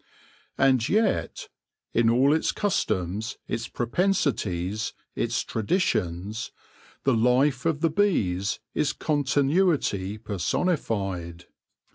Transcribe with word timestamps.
And 0.57 0.89
yet, 0.89 1.47
in 1.93 2.09
all 2.09 2.33
its 2.33 2.51
customs, 2.51 3.37
its 3.47 3.67
propensities, 3.67 4.93
its 5.13 5.43
tradi 5.43 5.79
tions, 5.79 6.51
the 7.03 7.13
life 7.13 7.67
of 7.67 7.81
the 7.81 7.89
bees 7.91 8.57
is 8.73 8.93
Continuity 8.93 10.17
personified. 10.17 11.45